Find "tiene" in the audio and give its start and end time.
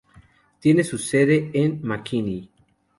0.59-0.83